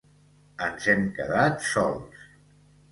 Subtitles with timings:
[0.69, 2.29] Ens hem quedat sols.